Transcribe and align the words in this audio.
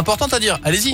importantes 0.00 0.34
à 0.34 0.40
dire. 0.40 0.58
Allez-y. 0.64 0.92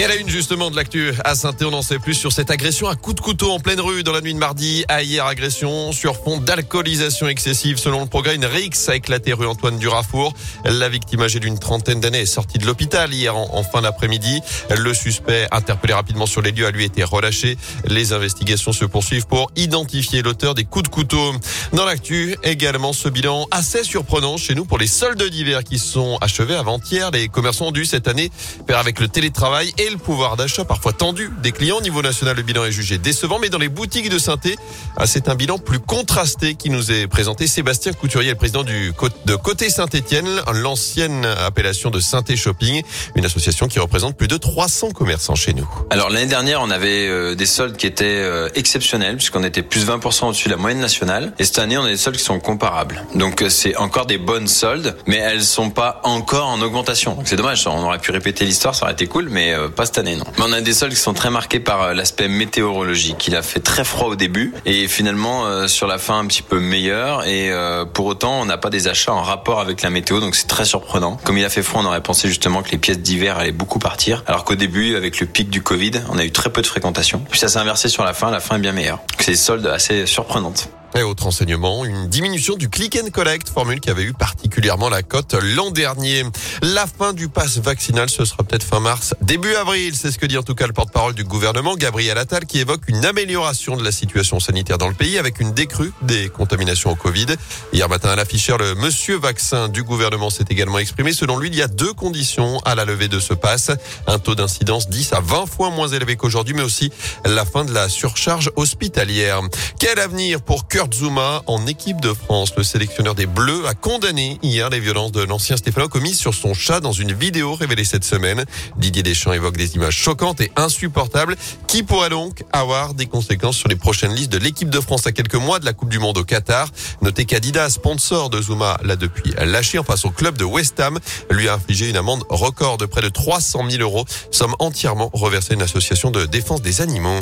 Et 0.00 0.04
à 0.04 0.08
la 0.08 0.16
une 0.16 0.30
justement 0.30 0.70
de 0.70 0.76
l'actu 0.76 1.12
à 1.24 1.34
saint 1.34 1.54
on 1.60 1.74
en 1.74 1.82
sait 1.82 1.98
plus 1.98 2.14
sur 2.14 2.32
cette 2.32 2.50
agression 2.50 2.88
à 2.88 2.96
coups 2.96 3.16
de 3.16 3.20
couteau 3.20 3.50
en 3.50 3.60
pleine 3.60 3.82
rue 3.82 4.02
dans 4.02 4.14
la 4.14 4.22
nuit 4.22 4.32
de 4.32 4.38
mardi 4.38 4.82
à 4.88 5.02
hier. 5.02 5.26
Agression 5.26 5.92
sur 5.92 6.16
fond 6.16 6.38
d'alcoolisation 6.38 7.28
excessive. 7.28 7.76
Selon 7.76 8.00
le 8.00 8.06
progrès, 8.06 8.34
une 8.34 8.46
rixe 8.46 8.88
a 8.88 8.96
éclaté 8.96 9.34
rue 9.34 9.46
Antoine 9.46 9.78
Durafour. 9.78 10.32
La 10.64 10.88
victime 10.88 11.20
âgée 11.20 11.38
d'une 11.38 11.58
trentaine 11.58 12.00
d'années 12.00 12.20
est 12.20 12.24
sortie 12.24 12.56
de 12.56 12.64
l'hôpital 12.64 13.12
hier 13.12 13.36
en, 13.36 13.62
fin 13.62 13.82
d'après-midi. 13.82 14.40
Le 14.74 14.94
suspect 14.94 15.46
interpellé 15.52 15.92
rapidement 15.92 16.24
sur 16.24 16.40
les 16.40 16.52
lieux 16.52 16.64
a 16.64 16.70
lui 16.70 16.84
été 16.84 17.04
relâché. 17.04 17.58
Les 17.84 18.14
investigations 18.14 18.72
se 18.72 18.86
poursuivent 18.86 19.26
pour 19.26 19.52
identifier 19.54 20.22
l'auteur 20.22 20.54
des 20.54 20.64
coups 20.64 20.84
de 20.84 20.88
couteau. 20.88 21.34
Dans 21.74 21.84
l'actu, 21.84 22.36
également 22.42 22.94
ce 22.94 23.10
bilan 23.10 23.46
assez 23.50 23.84
surprenant 23.84 24.38
chez 24.38 24.54
nous 24.54 24.64
pour 24.64 24.78
les 24.78 24.86
soldes 24.86 25.22
d'hiver 25.22 25.62
qui 25.62 25.78
sont 25.78 26.16
achevés 26.22 26.54
avant-hier. 26.54 27.10
Les 27.10 27.28
commerçants 27.28 27.66
ont 27.66 27.70
dû 27.70 27.84
cette 27.84 28.08
année 28.08 28.30
faire 28.66 28.78
avec 28.78 28.98
le 28.98 29.06
télétravail 29.06 29.74
et 29.76 29.89
le 29.90 29.98
pouvoir 29.98 30.36
d'achat 30.36 30.64
parfois 30.64 30.92
tendu 30.92 31.30
des 31.42 31.52
clients. 31.52 31.78
Au 31.78 31.82
niveau 31.82 32.02
national, 32.02 32.36
le 32.36 32.42
bilan 32.42 32.64
est 32.64 32.72
jugé 32.72 32.98
décevant, 32.98 33.38
mais 33.38 33.48
dans 33.48 33.58
les 33.58 33.68
boutiques 33.68 34.08
de 34.08 34.18
Synthé, 34.18 34.56
ah, 34.96 35.06
c'est 35.06 35.28
un 35.28 35.34
bilan 35.34 35.58
plus 35.58 35.80
contrasté 35.80 36.54
qui 36.54 36.70
nous 36.70 36.92
est 36.92 37.06
présenté. 37.06 37.46
Sébastien 37.46 37.92
Couturier, 37.92 38.30
le 38.30 38.36
président 38.36 38.64
de 38.64 39.36
Côté 39.36 39.70
Saint-Étienne, 39.70 40.28
l'ancienne 40.54 41.24
appellation 41.24 41.90
de 41.90 42.00
Synthé 42.00 42.36
Shopping, 42.36 42.82
une 43.14 43.24
association 43.24 43.68
qui 43.68 43.78
représente 43.78 44.16
plus 44.16 44.28
de 44.28 44.36
300 44.36 44.90
commerçants 44.90 45.34
chez 45.34 45.52
nous. 45.52 45.68
Alors 45.90 46.10
l'année 46.10 46.26
dernière, 46.26 46.60
on 46.62 46.70
avait 46.70 47.06
euh, 47.08 47.34
des 47.34 47.46
soldes 47.46 47.76
qui 47.76 47.86
étaient 47.86 48.04
euh, 48.04 48.48
exceptionnels 48.54 49.16
puisqu'on 49.16 49.44
était 49.44 49.62
plus 49.62 49.86
20% 49.86 50.26
au-dessus 50.26 50.48
de 50.48 50.54
la 50.54 50.56
moyenne 50.56 50.80
nationale. 50.80 51.32
Et 51.38 51.44
cette 51.44 51.58
année, 51.58 51.78
on 51.78 51.84
a 51.84 51.88
des 51.88 51.96
soldes 51.96 52.16
qui 52.16 52.24
sont 52.24 52.40
comparables. 52.40 53.04
Donc 53.14 53.42
euh, 53.42 53.48
c'est 53.48 53.76
encore 53.76 54.06
des 54.06 54.18
bonnes 54.18 54.48
soldes, 54.48 54.96
mais 55.06 55.16
elles 55.16 55.42
sont 55.42 55.70
pas 55.70 56.00
encore 56.04 56.48
en 56.48 56.60
augmentation. 56.60 57.18
C'est 57.24 57.36
dommage. 57.36 57.66
On 57.66 57.84
aurait 57.84 57.98
pu 57.98 58.10
répéter 58.10 58.44
l'histoire, 58.44 58.74
ça 58.74 58.84
aurait 58.84 58.92
été 58.92 59.06
cool, 59.06 59.28
mais 59.30 59.54
pas 59.70 59.86
cette 59.86 59.98
année, 59.98 60.16
non. 60.16 60.24
Mais 60.38 60.44
on 60.46 60.52
a 60.52 60.60
des 60.60 60.72
sols 60.72 60.90
qui 60.90 60.96
sont 60.96 61.14
très 61.14 61.30
marqués 61.30 61.60
par 61.60 61.82
euh, 61.82 61.94
l'aspect 61.94 62.28
météorologique. 62.28 63.26
Il 63.28 63.36
a 63.36 63.42
fait 63.42 63.60
très 63.60 63.84
froid 63.84 64.08
au 64.08 64.16
début 64.16 64.52
et 64.66 64.88
finalement 64.88 65.46
euh, 65.46 65.66
sur 65.66 65.86
la 65.86 65.98
fin 65.98 66.18
un 66.18 66.26
petit 66.26 66.42
peu 66.42 66.60
meilleur. 66.60 67.26
Et 67.26 67.50
euh, 67.50 67.84
pour 67.84 68.06
autant, 68.06 68.40
on 68.40 68.44
n'a 68.44 68.58
pas 68.58 68.70
des 68.70 68.88
achats 68.88 69.12
en 69.12 69.22
rapport 69.22 69.60
avec 69.60 69.82
la 69.82 69.90
météo, 69.90 70.20
donc 70.20 70.34
c'est 70.34 70.46
très 70.46 70.64
surprenant. 70.64 71.18
Comme 71.24 71.38
il 71.38 71.44
a 71.44 71.50
fait 71.50 71.62
froid, 71.62 71.82
on 71.82 71.86
aurait 71.86 72.02
pensé 72.02 72.28
justement 72.28 72.62
que 72.62 72.70
les 72.70 72.78
pièces 72.78 73.00
d'hiver 73.00 73.38
allaient 73.38 73.52
beaucoup 73.52 73.78
partir, 73.78 74.22
alors 74.26 74.44
qu'au 74.44 74.54
début, 74.54 74.96
avec 74.96 75.20
le 75.20 75.26
pic 75.26 75.50
du 75.50 75.62
Covid, 75.62 75.92
on 76.10 76.18
a 76.18 76.24
eu 76.24 76.32
très 76.32 76.50
peu 76.50 76.62
de 76.62 76.66
fréquentation. 76.66 77.22
Puis 77.30 77.40
ça 77.40 77.48
s'est 77.48 77.58
inversé 77.58 77.88
sur 77.88 78.04
la 78.04 78.12
fin. 78.12 78.30
La 78.30 78.40
fin 78.40 78.56
est 78.56 78.60
bien 78.60 78.72
meilleure. 78.72 79.00
C'est 79.18 79.32
des 79.32 79.36
soldes 79.36 79.66
assez 79.66 80.06
surprenantes. 80.06 80.70
Et 80.96 81.02
autre 81.02 81.26
enseignement, 81.26 81.84
une 81.84 82.08
diminution 82.08 82.56
du 82.56 82.68
click 82.68 82.98
and 83.00 83.10
collect, 83.10 83.48
formule 83.48 83.78
qui 83.78 83.90
avait 83.90 84.02
eu 84.02 84.12
particulièrement 84.12 84.88
la 84.88 85.02
cote 85.02 85.36
l'an 85.40 85.70
dernier. 85.70 86.24
La 86.62 86.86
fin 86.86 87.12
du 87.12 87.28
pass 87.28 87.58
vaccinal, 87.58 88.10
ce 88.10 88.24
sera 88.24 88.42
peut-être 88.42 88.64
fin 88.64 88.80
mars, 88.80 89.14
début 89.22 89.54
avril. 89.54 89.94
C'est 89.94 90.10
ce 90.10 90.18
que 90.18 90.26
dit 90.26 90.36
en 90.36 90.42
tout 90.42 90.56
cas 90.56 90.66
le 90.66 90.72
porte-parole 90.72 91.14
du 91.14 91.22
gouvernement, 91.22 91.76
Gabriel 91.76 92.18
Attal, 92.18 92.44
qui 92.44 92.58
évoque 92.58 92.88
une 92.88 93.04
amélioration 93.04 93.76
de 93.76 93.84
la 93.84 93.92
situation 93.92 94.40
sanitaire 94.40 94.78
dans 94.78 94.88
le 94.88 94.94
pays 94.94 95.16
avec 95.16 95.38
une 95.38 95.52
décrue 95.52 95.92
des 96.02 96.28
contaminations 96.28 96.90
au 96.90 96.96
Covid. 96.96 97.26
Hier 97.72 97.88
matin 97.88 98.10
à 98.10 98.16
l'afficheur, 98.16 98.58
le 98.58 98.74
monsieur 98.74 99.16
vaccin 99.16 99.68
du 99.68 99.84
gouvernement 99.84 100.28
s'est 100.28 100.46
également 100.50 100.78
exprimé. 100.80 101.12
Selon 101.12 101.38
lui, 101.38 101.48
il 101.48 101.54
y 101.54 101.62
a 101.62 101.68
deux 101.68 101.92
conditions 101.92 102.58
à 102.64 102.74
la 102.74 102.84
levée 102.84 103.08
de 103.08 103.20
ce 103.20 103.32
pass. 103.32 103.70
Un 104.08 104.18
taux 104.18 104.34
d'incidence 104.34 104.88
10 104.88 105.12
à 105.12 105.20
20 105.20 105.46
fois 105.46 105.70
moins 105.70 105.88
élevé 105.88 106.16
qu'aujourd'hui, 106.16 106.54
mais 106.54 106.62
aussi 106.62 106.90
la 107.24 107.44
fin 107.44 107.64
de 107.64 107.72
la 107.72 107.88
surcharge 107.88 108.50
hospitalière. 108.56 109.40
Quel 109.78 110.00
avenir 110.00 110.42
pour 110.42 110.66
Zuma 110.92 111.42
en 111.46 111.66
équipe 111.66 112.00
de 112.00 112.14
France. 112.14 112.52
Le 112.56 112.62
sélectionneur 112.62 113.14
des 113.14 113.26
Bleus 113.26 113.66
a 113.66 113.74
condamné 113.74 114.38
hier 114.42 114.70
les 114.70 114.80
violences 114.80 115.12
de 115.12 115.22
l'ancien 115.22 115.56
Stéphano 115.56 115.88
commises 115.88 116.18
sur 116.18 116.32
son 116.32 116.54
chat 116.54 116.80
dans 116.80 116.92
une 116.92 117.12
vidéo 117.12 117.54
révélée 117.54 117.84
cette 117.84 118.04
semaine. 118.04 118.44
Didier 118.76 119.02
Deschamps 119.02 119.32
évoque 119.32 119.56
des 119.56 119.74
images 119.74 119.96
choquantes 119.96 120.40
et 120.40 120.50
insupportables 120.56 121.36
qui 121.66 121.82
pourraient 121.82 122.08
donc 122.08 122.44
avoir 122.52 122.94
des 122.94 123.06
conséquences 123.06 123.56
sur 123.56 123.68
les 123.68 123.76
prochaines 123.76 124.14
listes 124.14 124.32
de 124.32 124.38
l'équipe 124.38 124.70
de 124.70 124.80
France 124.80 125.06
à 125.06 125.12
quelques 125.12 125.34
mois 125.34 125.58
de 125.58 125.64
la 125.64 125.72
Coupe 125.72 125.90
du 125.90 125.98
Monde 125.98 126.18
au 126.18 126.24
Qatar? 126.24 126.68
Notez 127.02 127.26
qu'Adidas, 127.26 127.70
sponsor 127.70 128.30
de 128.30 128.40
Zuma, 128.40 128.78
l'a 128.82 128.96
depuis 128.96 129.34
lâché. 129.38 129.78
Enfin, 129.78 129.96
son 129.96 130.10
club 130.10 130.38
de 130.38 130.44
West 130.44 130.80
Ham 130.80 130.98
lui 131.30 131.48
a 131.48 131.54
infligé 131.54 131.90
une 131.90 131.96
amende 131.96 132.24
record 132.28 132.78
de 132.78 132.86
près 132.86 133.02
de 133.02 133.08
300 133.08 133.68
000 133.70 133.82
euros, 133.82 134.04
somme 134.30 134.54
entièrement 134.58 135.10
reversée 135.12 135.52
à 135.52 135.54
une 135.54 135.62
association 135.62 136.10
de 136.10 136.26
défense 136.26 136.62
des 136.62 136.80
animaux. 136.80 137.18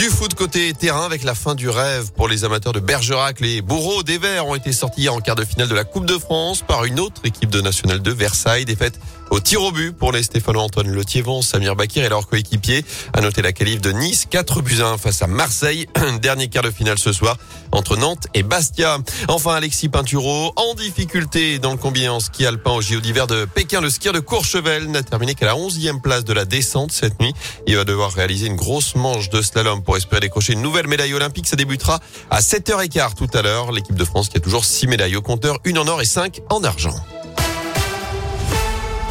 Du 0.00 0.08
foot 0.08 0.32
côté 0.32 0.72
terrain 0.72 1.04
avec 1.04 1.24
la 1.24 1.34
fin 1.34 1.54
du 1.54 1.68
rêve 1.68 2.10
pour 2.12 2.26
les 2.26 2.46
amateurs 2.46 2.72
de 2.72 2.80
Bergerac. 2.80 3.38
Les 3.38 3.60
bourreaux 3.60 4.02
des 4.02 4.16
Verts 4.16 4.46
ont 4.46 4.54
été 4.54 4.72
sortis 4.72 5.10
en 5.10 5.20
quart 5.20 5.36
de 5.36 5.44
finale 5.44 5.68
de 5.68 5.74
la 5.74 5.84
Coupe 5.84 6.06
de 6.06 6.16
France 6.16 6.64
par 6.66 6.86
une 6.86 6.98
autre 6.98 7.20
équipe 7.22 7.50
de 7.50 7.60
National 7.60 8.00
de 8.00 8.10
Versailles. 8.10 8.64
Défaite 8.64 8.98
au 9.30 9.38
tir 9.38 9.62
au 9.62 9.70
but 9.70 9.92
pour 9.92 10.10
les 10.10 10.22
Stéphano-Antoine 10.24 10.90
Letiévon, 10.90 11.40
Samir 11.40 11.76
Bakir 11.76 12.02
et 12.02 12.08
leurs 12.08 12.26
coéquipiers. 12.26 12.84
À 13.12 13.20
noter 13.20 13.42
la 13.42 13.52
qualif 13.52 13.80
de 13.80 13.92
Nice, 13.92 14.26
4 14.28 14.62
buts 14.62 14.80
1 14.82 14.96
face 14.96 15.22
à 15.22 15.26
Marseille. 15.26 15.86
Dernier 16.22 16.48
quart 16.48 16.64
de 16.64 16.70
finale 16.70 16.98
ce 16.98 17.12
soir 17.12 17.36
entre 17.70 17.96
Nantes 17.96 18.26
et 18.34 18.42
Bastia. 18.42 18.98
Enfin, 19.28 19.54
Alexis 19.54 19.88
Pinturo 19.88 20.52
en 20.56 20.74
difficulté 20.74 21.58
dans 21.58 21.70
le 21.70 21.76
combiné 21.76 22.08
en 22.08 22.18
ski 22.18 22.44
alpin 22.46 22.72
au 22.72 22.80
JO 22.80 23.00
d'hiver 23.00 23.26
de 23.26 23.44
Pékin. 23.44 23.80
Le 23.80 23.90
skieur 23.90 24.14
de 24.14 24.20
Courchevel 24.20 24.90
n'a 24.90 25.02
terminé 25.02 25.34
qu'à 25.34 25.46
la 25.46 25.54
11e 25.54 26.00
place 26.00 26.24
de 26.24 26.32
la 26.32 26.44
descente 26.44 26.90
cette 26.90 27.20
nuit. 27.20 27.34
Il 27.68 27.76
va 27.76 27.84
devoir 27.84 28.12
réaliser 28.12 28.46
une 28.46 28.56
grosse 28.56 28.96
manche 28.96 29.30
de 29.30 29.42
slalom 29.42 29.82
espérer 29.96 30.20
décrocher 30.20 30.52
une 30.52 30.62
nouvelle 30.62 30.86
médaille 30.86 31.14
olympique. 31.14 31.46
Ça 31.46 31.56
débutera 31.56 32.00
à 32.30 32.40
7h15 32.40 33.14
tout 33.14 33.28
à 33.34 33.42
l'heure. 33.42 33.72
L'équipe 33.72 33.96
de 33.96 34.04
France 34.04 34.28
qui 34.28 34.36
a 34.36 34.40
toujours 34.40 34.64
6 34.64 34.86
médailles 34.86 35.16
au 35.16 35.22
compteur, 35.22 35.58
une 35.64 35.78
en 35.78 35.86
or 35.86 36.00
et 36.00 36.06
5 36.06 36.40
en 36.50 36.62
argent. 36.64 36.94